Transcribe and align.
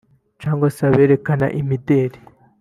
cyangwa 0.41 0.67
se 0.75 0.81
aberekana 0.89 1.47
imideri 1.61 2.19